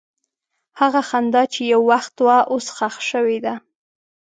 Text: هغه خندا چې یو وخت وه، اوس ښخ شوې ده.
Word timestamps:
هغه 0.79 1.01
خندا 1.09 1.43
چې 1.53 1.61
یو 1.73 1.81
وخت 1.91 2.15
وه، 2.25 2.37
اوس 2.51 2.65
ښخ 2.75 2.95
شوې 3.09 3.37
ده. 3.45 3.55